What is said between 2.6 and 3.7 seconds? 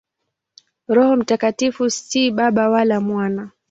wala Mwana.